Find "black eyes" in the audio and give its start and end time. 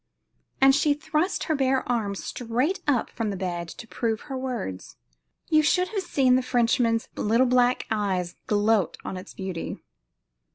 7.45-8.33